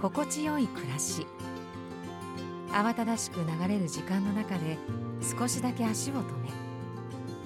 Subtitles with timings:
[0.00, 1.26] 心地よい暮らし。
[2.70, 4.78] 慌ただしく流れる時間の中で
[5.22, 6.50] 少しだけ足を止め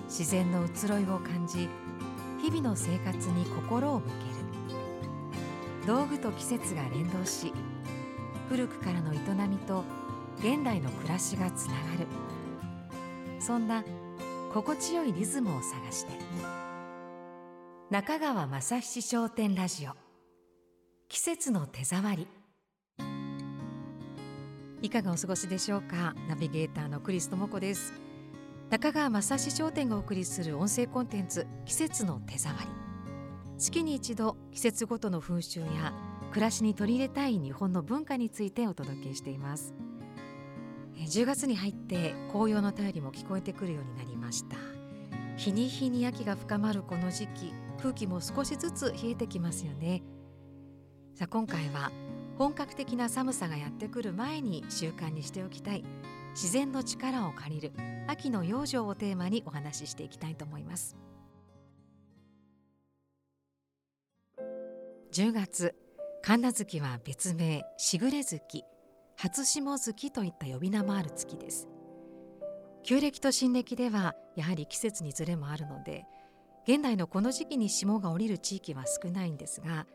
[0.06, 1.68] 自然の移ろいを感じ
[2.42, 5.86] 日々の生活に心を向ける。
[5.86, 7.52] 道具と季節が連動し
[8.48, 9.84] 古くからの営みと
[10.38, 12.06] 現代の暮らしがつながる。
[13.40, 13.84] そんな
[14.52, 16.12] 心地よいリズムを探して。
[17.90, 19.92] 中川正七商店ラジオ。
[21.08, 22.41] 季節の手触り。
[24.82, 26.12] いかがお過ごしでしょうか？
[26.28, 27.92] ナビゲーターのクリス智子です。
[28.68, 32.68] 中川正七商店がお送りする音声コンテンツ季節の手触り。
[33.58, 35.94] 月に一度季節ごとの風習や
[36.32, 39.72] 暮らしに取り入れたい日本の文化についてお届けしています。
[40.96, 44.56] 10月に入って紅葉の便りも聞こえてくるようになりました。
[45.36, 50.02] 日に日に秋が深まるこの時期空気も少しずつ冷えてきますよね。
[51.14, 51.92] さあ今回は
[52.38, 55.84] 本格的な寒さがやってくる前に習慣にしておきたい。
[56.34, 57.72] 自然の力を借りる。
[58.06, 60.96] 秋の養生をテーマにお話ししていきたいと思います。
[65.12, 65.74] 10月
[66.22, 68.64] 神奈月は別名しぐれ月。
[69.16, 71.68] 初霜月といった呼び名もある月です。
[72.84, 76.04] 旧暦と新暦ではやはり季節にずれもあるので
[76.66, 79.86] 現代のこの時期に霜が降りる地域は少ないんですが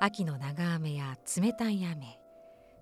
[0.00, 2.18] 秋の長雨や冷たい雨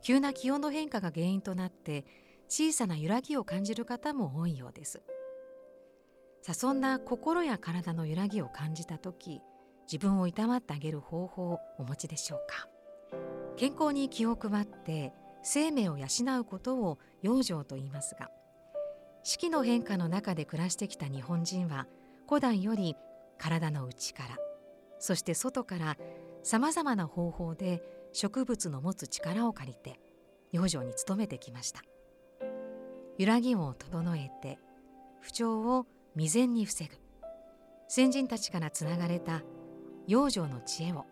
[0.02, 2.04] 急な気温の変化が原因となって
[2.48, 5.02] 小さな揺らぎを感じる方も多いようです。
[6.42, 9.40] さあそんな心や体の揺らぎを感じた時
[9.90, 12.68] 自分をいたわってあげる方法をお持ちでしょうか？
[13.56, 15.12] 健康に気を配って
[15.44, 16.06] 生命を養
[16.40, 18.28] うことを養生と言いますが
[19.22, 21.86] 四季の変化の中で暮らしてきた日本人は
[22.28, 22.96] 古代より
[23.38, 24.36] 体の内から
[24.98, 25.96] そして外から
[26.42, 30.00] さまざまな方法で植物の持つ力を借りて
[30.50, 31.82] 養生に努めてきました。
[33.18, 34.58] 揺らぎを整えて
[35.20, 36.90] 不調を未然に防ぐ。
[37.88, 39.42] 先人たちからつながれた
[40.06, 41.04] 養生の知恵を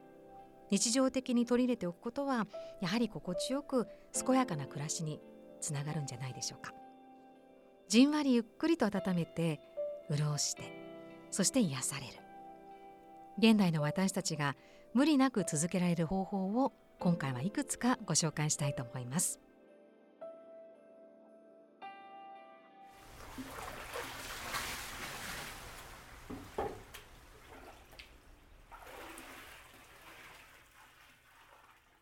[0.71, 2.47] 日常的に取り入れておくことは
[2.81, 5.21] やはり心地よく健やかな暮らしに
[5.61, 6.73] つながるんじゃないでしょうか。
[7.89, 9.61] じんわりゆっくりと温めて
[10.11, 10.63] 潤して
[11.31, 12.13] そして癒される。
[13.39, 14.55] 現代の私たちが
[14.93, 19.39] 無理なく続けられる方法を今回はいくつかご紹介したいと思います。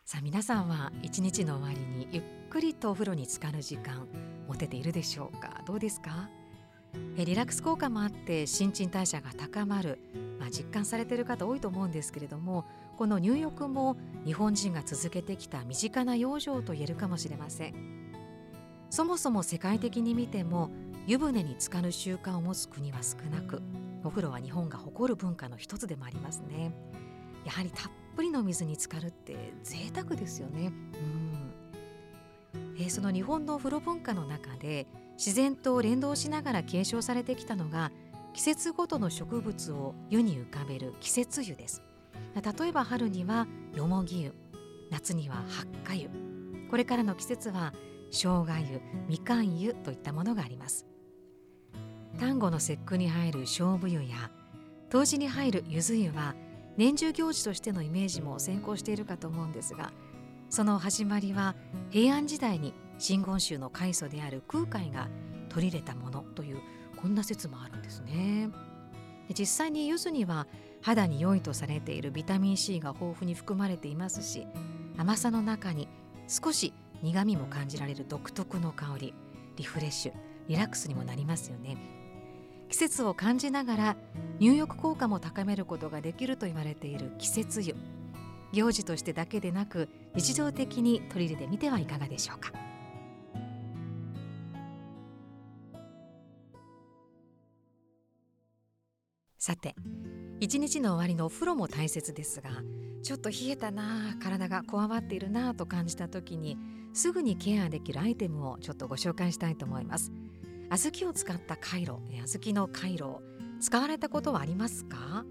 [0.06, 4.08] さあ皆さんは一日の終わりにゆっくりとお風呂に浸かる時間
[4.48, 5.62] 持てているでしょうか？
[5.66, 6.30] どうですか？
[7.16, 9.98] えリラックス効果もあって新陳代謝が高まる、
[10.38, 12.64] まあ、実感されている方多いと思うんですけれども
[12.96, 17.98] この入浴も日本人が続けてきた身近な養生と言えるかもしれません。
[18.90, 20.70] そもそも世界的に見ても
[21.06, 23.62] 湯船に浸かる習慣を持つ国は少なく
[24.02, 26.72] お風呂は日本が誇る文化の一つでもありますね。
[27.44, 30.72] やはりたっぷりの水に浸かるって贅沢ですよね。
[32.54, 34.86] うん、えー、その日本の風呂文化の中で
[35.18, 37.90] 自然と連動しながら継承されてきたのが
[38.32, 41.82] 季節ごとの植物を湯に浮かべる季節湯です。
[42.34, 44.34] 例えば春にはよもぎ湯
[44.90, 46.08] 夏には八花湯
[46.70, 47.74] これからの季節は
[48.10, 50.86] 生姜湯みかん湯といったものがあります。
[52.18, 54.30] 端午の節句に入る勝負湯や
[54.88, 56.34] 冬至に入るゆず湯は
[56.76, 59.92] 年中行事としてのイメージも先行しているかと思うんですが
[60.48, 61.54] その始まりは
[61.90, 65.08] 平安時代に真言宗の開祖である空海が
[65.48, 66.60] 取り入れたものという
[66.96, 68.50] こんな説もあるんですね。
[69.36, 70.46] 実際に柚子には
[70.80, 74.46] 肌に良いとされているビタミン C が豊富に含まれていますし
[74.96, 75.86] 甘さの中に
[76.28, 76.72] 少し
[77.02, 79.14] 苦みも感じられる独特の香り
[79.56, 80.12] リフレッシュ
[80.48, 81.76] リラックスにもなりますよね。
[82.68, 83.96] 季節を感じながら
[84.40, 87.74] 入浴効果も高めることができると言われている季節湯
[88.52, 92.67] 行事としてだけでなく日常的に取り入れてみてはいかがでしょうか。
[99.48, 99.74] さて
[100.40, 102.50] 一日の終わりのお風呂も大切ですが
[103.02, 106.58] ちょっと冷えたな体がこわばっているなと感じた時に
[106.92, 110.12] すぐにケアできるアイテムをちょっとご紹介したいと思います。
[110.68, 113.22] 小豆を使ったカイロ小豆のカイロ
[113.58, 115.24] 使われたことはありますか？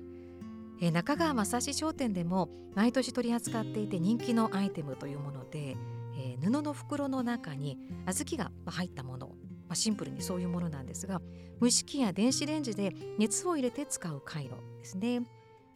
[0.81, 5.77] え中川正史商店でも毎年取り扱っていて人気のアイテムというもので、
[6.17, 7.77] えー、布の袋の中に
[8.07, 9.35] 小豆が入ったもの
[9.67, 11.21] まあ、シンプルにそういうものなんですが
[11.61, 15.21] 蒸し器や電子レンジで熱を入れて使う回路ですね、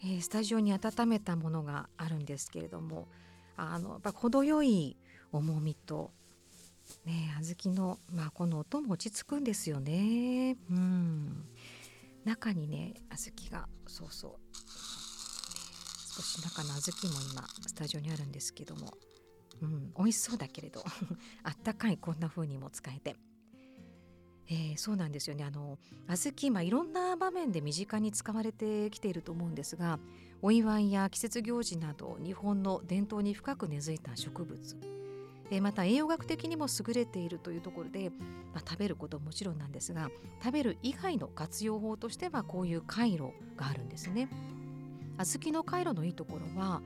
[0.03, 3.07] えー、スタジオに温めたものがあるんですけれども
[3.57, 4.97] あのやっぱ程よい
[5.31, 6.11] 重みと
[7.05, 10.57] ね小豆のまあこの音も落ち着くんですよね。
[10.69, 11.45] うん。
[12.25, 14.31] 中にね小豆がそうそう。
[16.13, 18.93] 少し中の小豆も今スタジオにあるんですけども。
[19.61, 20.83] うん、美味しそうだけれど。
[21.43, 23.15] あったかいこんな風にも使えて、
[24.53, 29.97] えー、そうなんですよねあの小豆、まあ、いろんな場面で身近に使われてきていると思うんですが
[30.41, 34.77] お祝いや季節行事など日本の伝統に深く根付いた植物、
[35.51, 38.09] えー、また栄養学的にも優れているというところで、
[38.53, 40.11] まあ、食べることももちろんなんですが
[40.43, 44.27] 食べる以外の活用法としてはこういう回路があるんですね。
[45.17, 46.81] 小豆の回路のいいところは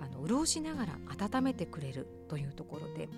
[0.00, 3.08] あの潤しながら温めてくれるというところで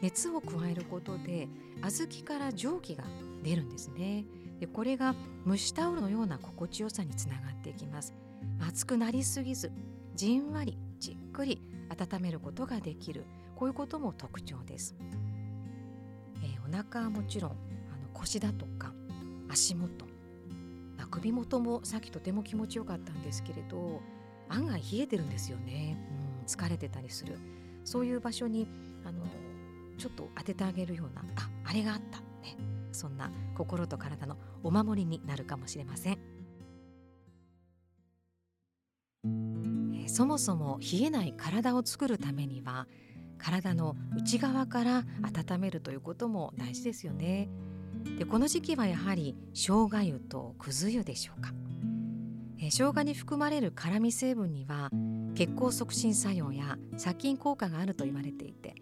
[0.00, 1.48] 熱を加えることで
[1.82, 3.04] 小豆から蒸気が
[3.42, 4.24] 出るんですね。
[4.58, 5.14] でこれが
[5.46, 8.14] 蒸しタオルのような心地よさにつながっていきます。
[8.58, 9.72] 熱くなりすぎず
[10.14, 13.24] じんわりじっくり温めることができる。
[13.56, 14.96] こういうことも特徴です、
[16.42, 17.58] えー、お腹はもちろんあの
[18.14, 18.94] 腰だとか
[19.50, 20.06] 足元、
[20.96, 24.00] まあ、首元もさっきとても気持ちよかったんですけれど
[24.48, 27.38] 案外冷えてるんですよね、うん疲れてたりする。
[27.84, 28.66] そういう場所に
[29.04, 29.24] あの
[29.98, 32.56] ちょっと当ててあげるようなああれがあった、ね、
[32.92, 36.18] そんな心と体のお守りになるかもしれません。
[40.04, 42.86] えそもそも冷えない体を作るためには
[43.38, 47.48] 体の内側から温めるということも大事ですよね。
[48.18, 51.52] でこの時期はやはり生姜湯とくず湯でしょうか。
[52.58, 54.90] え生姜に含まれる辛味成分には
[55.34, 58.74] 血行促進作用や殺菌効果があると言われていて、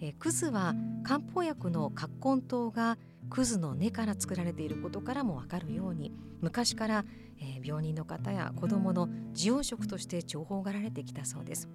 [0.00, 2.96] えー、クズは漢方薬の葛根湯が
[3.30, 7.04] クズの根から作られていることからもわかるように昔から、
[7.40, 11.68] えー、病人の方や子どもの滋養食として重宝がられてきたそうです、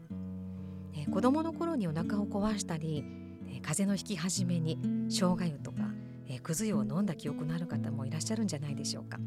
[0.94, 3.04] えー、子どもの頃にお腹を壊したり、
[3.48, 4.80] えー、風邪のひき始めに
[5.10, 5.78] 生姜湯とか、
[6.28, 9.18] えー、くず湯を飲んだ記憶のある方もいらっしゃるんじゃないでしょうか。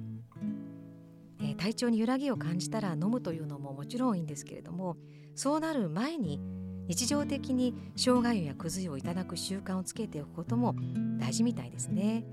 [1.45, 4.97] え体調に揺らぎを感じたら飲むというのももちろんいいんですけれども
[5.35, 6.41] そうなる前に
[6.89, 10.75] 日常的に生姜湯やくず湯をいただく習慣をつけておくことも
[11.19, 12.25] 大事みたいですね。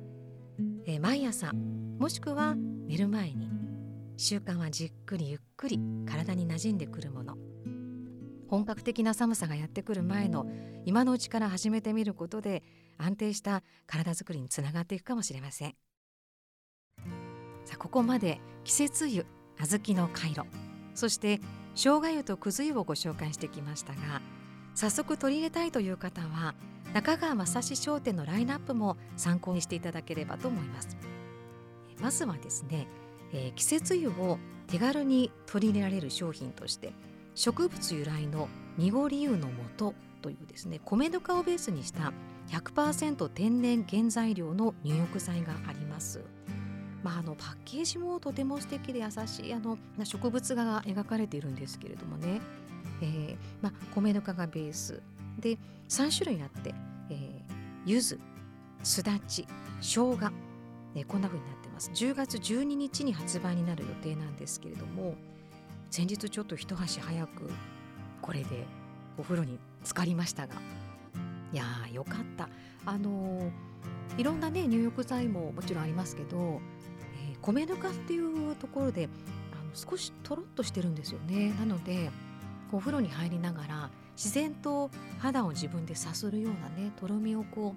[0.85, 3.49] えー、毎朝もしくは寝る前に
[4.17, 7.37] 習慣はじっくりゆっくり体に馴染んでくるもの
[8.49, 10.45] 本格的な寒さがやってくる前の
[10.85, 12.63] 今のうちから始めてみることで
[12.97, 15.75] 安定した体づくりにつながっていくかもしれません。
[17.63, 19.25] さあここまで季節湯
[19.59, 20.41] 小豆の回路
[20.95, 21.39] そして
[21.75, 24.21] 生姜湯とくず湯をご紹介してきましたが
[24.79, 26.55] 早速取り入れたいという方は
[26.93, 30.95] 中川正史商店のラインナップも参考にしていただければと思います。
[31.99, 32.87] まずはですね、
[33.33, 36.93] えー、季節湯を手軽に取り入れられる商品として
[37.35, 38.47] 植物由来の
[38.77, 42.13] 濁り湯の素というですね米ぬかをベースにした
[42.47, 46.23] 100%天然原材料の入浴剤があります。
[47.03, 52.39] まあ、あのパッケージもとても素敵で優しいあの植物画が描かれているんですけれどもね、
[53.01, 55.01] えーま、米ぬかがベース。
[55.39, 55.57] で
[55.87, 56.73] 3種類あって、
[57.09, 58.19] えー、柚子
[58.83, 59.47] すだち
[59.81, 60.31] 生姜、
[60.95, 61.91] えー、こんな風になってます。
[61.93, 65.15] 10月12日に発売になる予定なんですけれども
[65.89, 67.49] 先日ちょっと一足早く
[68.21, 68.65] これで
[69.17, 70.55] お風呂に浸かりましたが。
[71.51, 72.47] いやーよかった。
[72.85, 73.51] あのー、
[74.17, 76.61] いろんなね入浴剤ももちろんありますけど
[77.41, 79.09] 米ぬかっていうところで
[79.53, 81.53] あの少しとろっとしてるんですよね。
[81.59, 82.11] なので
[82.71, 87.75] お風呂に入りながら自然と肌を自分でさするようなねとろみをこ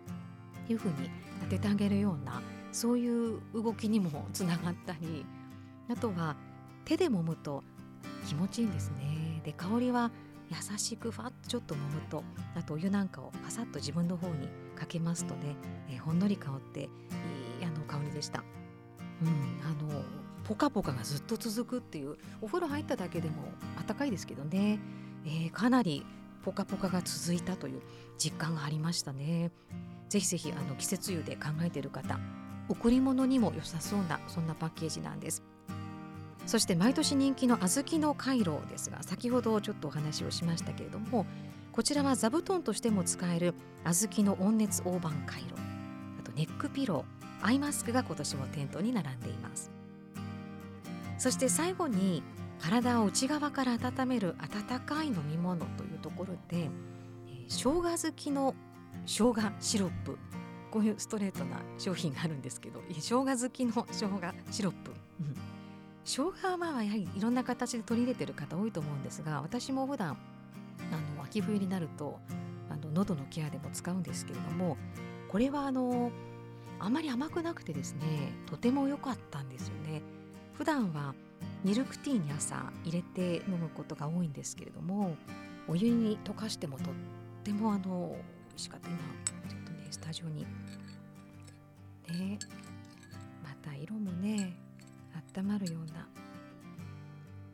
[0.68, 1.10] ういうふうに
[1.42, 5.24] 当ててあげるようなそういう動きにもつながったり
[5.90, 6.36] あとは
[6.84, 7.62] 手で揉むと
[8.26, 10.10] 気持ちいいんですねで香りは
[10.50, 12.22] 優しくファッとちょっと揉むと
[12.54, 15.56] あとお湯なんかをパサッと自分の方にかけますとね、
[15.90, 16.88] えー、ほんのり香っていい
[17.62, 18.42] あの香りでした。
[19.22, 19.28] うん、
[19.64, 20.02] あの
[20.44, 23.34] ポカポカがずっと続くっていうお風呂入っただけでも
[23.86, 24.78] 暖かいですけどね、
[25.24, 26.04] えー、かなり
[26.44, 27.82] ポカポカが続いたという
[28.18, 29.50] 実感がありましたね。
[30.08, 32.18] ぜひぜひあの季節湯で考えている方
[32.68, 35.42] 贈り物にも良さそうなそんなパッケージなんです。
[36.46, 41.24] そして毎年人気の小豆の回路ですが先ほどちょっとお話をしましたけれども
[41.70, 45.54] こちらは座布団としても使える小豆の温熱大判回路
[46.20, 49.70] あとネックピローアイマスクが今年も店頭に並んでいます
[51.22, 52.20] そして最後に
[52.58, 56.68] 体を内側から温める温かい飲み物というところで、
[57.28, 58.56] えー、生姜好きの
[59.06, 60.18] 生姜シロップ。
[60.72, 64.90] こういうストレートな商品があるんですけど生姜好きの生姜シロップ、
[66.02, 70.16] 生姜はまあやはりいろんな形で取り入れてる方多いと思うんですが私も普段
[70.90, 72.18] あの秋冬になると
[72.70, 74.78] あの喉のケアでも使うんですけれども
[75.28, 76.10] これはあの
[76.80, 80.02] あまり甘くなくてですねとても良かったんですよね。
[80.54, 81.14] 普段は
[81.64, 85.16] ミルクティーに朝入れて飲むことが多いんですけれども
[85.68, 86.94] お湯に溶かしてもとっ
[87.44, 88.16] てもあの
[88.50, 88.98] 美味しかった今
[89.48, 90.46] ちょっとねスタジオに。
[92.08, 92.38] ね
[93.42, 94.54] また色もね
[95.36, 95.94] 温まるようない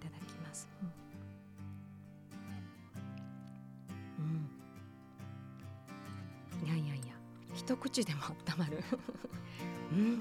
[0.00, 0.68] ただきます。
[4.18, 4.50] うん、
[6.62, 7.14] うん、いやいやいや
[7.54, 8.82] 一口でも温まる。
[9.92, 10.20] うん。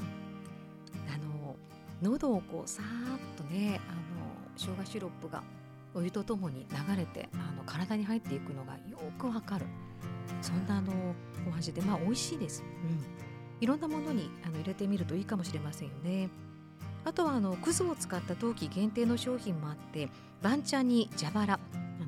[2.02, 4.02] 喉をこうさーっとねあの
[4.56, 5.44] 生姜シロップが
[5.94, 9.66] お湯とともに流れてあの体に入っていくのがよくわかる。
[10.42, 10.92] そんなあの
[11.52, 16.30] お味でまあ美味しいです、うん、いろんなものにあの入れてみるといいかもしれませんよね。
[17.06, 20.10] あとはあのクズを使った冬季限定の商品もあって
[20.42, 21.60] 番茶に蛇腹。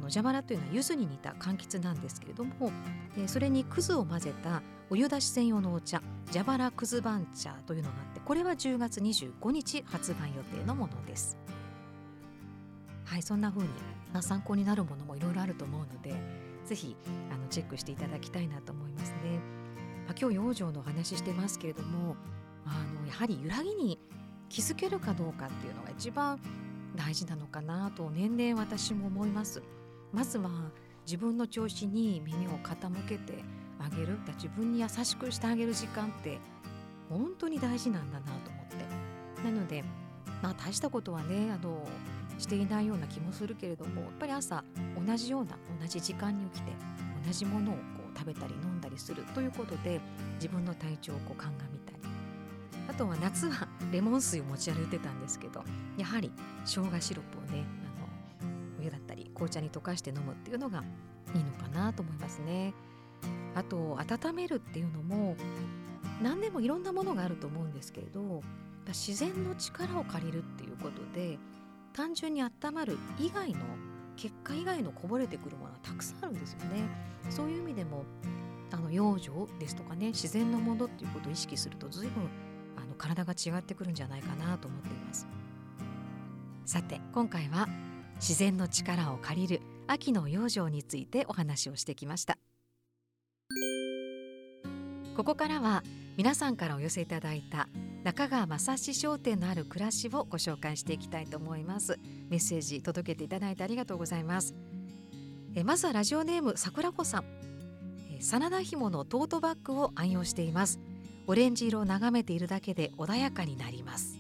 [0.10, 2.72] の蛇腹というのは柚子に似た柑橘なんですけれども、
[3.18, 6.02] えそれにクズを混ぜたお湯出し専用のお茶
[6.32, 11.38] 蛇腹くず番茶というのがあってこれは10月25日発売予定のものです。
[13.06, 13.70] はいそんな風に、
[14.22, 16.14] 参考になるものもいろいろあると思うので
[16.66, 16.96] ぜひ
[17.32, 19.40] あのチェックしていただきたいなと思いますね、
[20.08, 22.16] まあ、今日養生の話ししてますけれども
[22.66, 24.00] あのやはり揺らぎに
[24.48, 26.40] 気づけるかどうかっていうのが一番
[26.96, 29.64] 大事なのかなと年々私も思います。
[30.12, 30.50] まずは
[31.06, 33.44] 自分の調子に耳を傾けて
[33.80, 34.18] あげる。
[34.36, 36.40] 自分に優しくしてあげる時間って
[37.10, 39.44] 本当に大事なんだなと思って。
[39.44, 39.84] なので
[40.42, 41.88] まあ大したことはねあの
[42.38, 44.64] していないような気もするけれどもやっぱり朝
[45.06, 46.72] 同じような同じ時間に起きて
[47.26, 47.82] 同じものをこ
[48.14, 50.00] う食べたり飲んだりするということで
[50.36, 52.00] 自分の体調をこう鑑みたり。
[52.90, 55.64] あとは夏はレモン水を持ち歩いてたんですけど
[55.96, 56.32] やはり
[56.66, 57.64] 生姜シロップをね
[59.40, 60.84] 紅茶に溶かして飲むっていうのが
[61.34, 62.74] いいのかなと思いますね。
[63.56, 65.36] あと温めるっていうのも
[66.22, 68.42] 何でもいろんなものがあると思うんですけれど
[68.88, 71.38] 自然の力を借りるっていうことで
[71.94, 73.60] 単純に温まる以外の
[74.16, 76.84] 結果以外のこぼれてくるものがたくさんあるんですよね。
[77.30, 78.04] そういう意味でも
[78.72, 82.24] あの養生ですとかね自然のものっていうことを意識すると随分
[82.78, 85.28] あの体が違ってくるんじゃないかなと思っています。
[86.66, 87.68] さて今回は
[88.20, 92.38] 自然の力を借りる秋の養生についてお話をしてきました。
[95.16, 95.84] ここからは
[96.18, 97.68] 皆さんからお寄せいただいた
[98.04, 101.98] 中川正史商店のある暮らしをご紹介していきたいと思います。
[102.30, 104.54] メッセージ届けていただいてありがとうございます。
[105.56, 107.26] えまずはラジオネーム桜子さん。
[108.22, 110.80] 真田紐のトートバッグを愛用しています。
[111.28, 114.19] オレンジ色を眺めているだけで穏やかになります。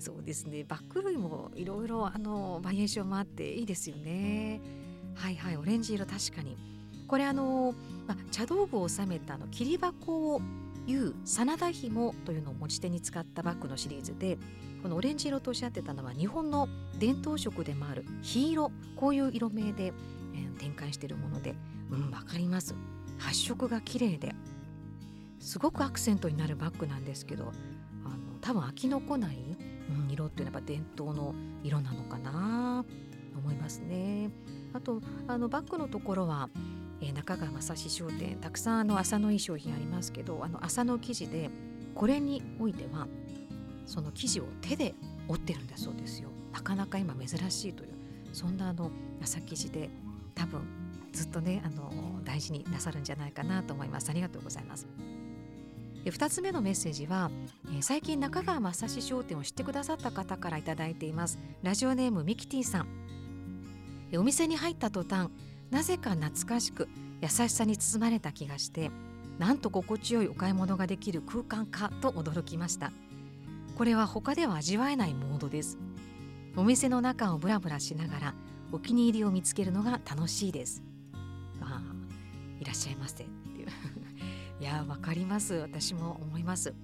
[0.00, 0.64] そうですね。
[0.64, 4.60] バッグ類もいろいろあのバリエーションもあっていいですよね。
[5.14, 5.56] はいはい。
[5.56, 6.56] オレンジ色確かに。
[7.06, 7.74] これあの、
[8.06, 10.40] ま、茶道具を収めたあの切り箱を
[10.86, 14.38] いう真田紐というのを持ち手に使ったバッグのシリーズで
[14.82, 21.54] このオレンジ色とおっしゃってたのは日本の伝統色でもある黄色こういう色名で、えー、展開しているもので
[21.90, 22.74] うん分かります。
[23.18, 24.34] 発色が綺麗で
[25.40, 27.52] すごくアクセントになるバッグなんですけど
[28.04, 29.36] あの多分飽きのこない、
[30.20, 32.84] 色っていうのはやっぱ伝統の色なのかな
[33.32, 34.30] と思いますね。
[34.72, 36.48] あとあのバッグのところは
[37.00, 41.50] えー、中川正史商店たくさんあの麻のいい商品ありますけどあの麻の生地で
[41.94, 43.06] これにおいては
[43.86, 44.94] その生地を手で
[45.28, 46.28] 折ってるんだそうですよ。
[46.52, 47.90] なかなか今珍しいという
[48.32, 49.88] そんなあの麻生地で
[50.34, 50.62] 多分
[51.12, 51.90] ずっとねあの
[52.24, 54.10] 大事になさるんじゃないかなと思います。
[54.10, 54.86] ありがとうございます。
[56.04, 57.30] 2つ目のメッセージは、
[57.66, 61.38] えー、最近中川正史商店を知ってくださった方から頂いています。
[61.62, 62.88] ラジオネームミキティさん。
[64.16, 65.28] お店に入った途端
[65.70, 66.88] なぜか懐かしく
[67.20, 68.90] 優しさに包まれた気がして
[69.38, 72.92] なんと心地よいお買い物ができる空間かと驚きました。
[73.76, 75.78] これは他では味わえないモードです。
[76.56, 78.34] お店の中をブラブラしながら
[78.72, 80.82] お気に入りを見つけるのが楽しいです。
[81.60, 81.80] あ
[82.60, 83.24] いらっしゃいませ。
[84.60, 85.54] いやわかります。
[85.54, 86.74] 私も思います。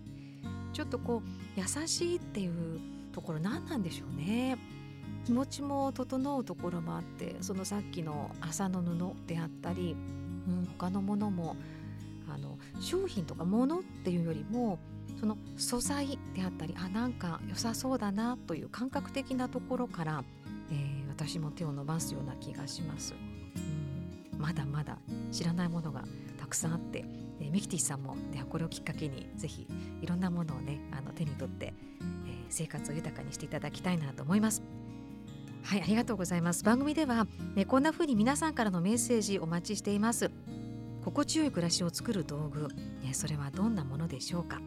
[0.72, 2.80] ちょっとこう優しいっていう
[3.12, 4.56] ところ何なんでしょうね。
[5.24, 9.96] 気持ちも整うところもあってそのさっきの麻の布であったり、
[10.46, 11.56] うん、他のものも
[12.32, 14.78] あの商品とか物っていうよりも
[15.18, 20.24] その素材であったりあなんか良さそうだなという感覚的なところから、
[20.70, 23.14] えー、私も手を伸ばすような気がします、
[24.34, 24.98] うん、まだまだ
[25.32, 26.04] 知らないものが
[26.38, 27.04] たくさんあって、
[27.56, 29.66] ミキティさんもではこれをきっかけにぜひ
[30.02, 31.72] いろんなものをねあの手に取って、
[32.26, 34.62] えー、生活を豊かにしていただきたいなと思います。
[35.62, 36.64] はいありがとうございます。
[36.64, 40.30] 番組では、ね、こんな風に皆さんからのメッセージお待ちしています。
[41.02, 42.68] 心地よい暮らしを作る道具、
[43.02, 44.60] ね、それはどんなものでしょうか。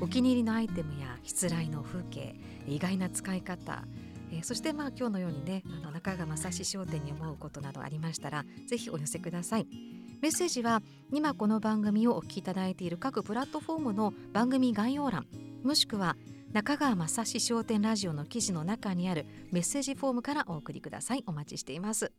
[0.00, 2.34] お気に入りのアイテムやしつらいの風景
[2.66, 3.84] 意外な使い方
[4.32, 10.01] えー、そしてまあ今日のようにねあの中川正史商店に思うことなどありましたらぜひお寄せください。
[10.22, 15.26] メッセージは今この番組をお聞きいただいている各プラットフォームの番組概要欄
[15.64, 16.16] もしくは
[16.52, 21.24] 中川正史商店ラジオの記事の中にあるメッセージフォームからお送りください。
[21.26, 22.12] お待ちしています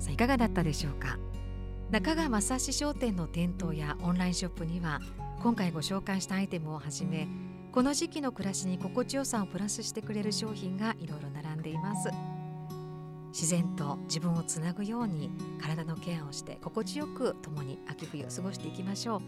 [0.00, 1.18] さあいかがだったでしょうか？
[1.92, 5.00] 中川正史商店の店頭やオンラインショップには
[5.44, 7.28] 今回ご紹介したアイテムをはじめ
[7.70, 12.10] この時期の暮らしに心地よさをプラスしてくれる商品がいろいろ並んでいます。
[13.30, 19.20] 自然と自分をつなぐように体のケアをして心地よく共に秋冬を過ごしていきましょう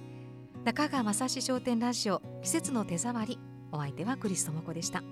[0.64, 3.38] 中川正史商店ラジオ季節の手触り
[3.72, 5.02] お相手はクリストモコでした。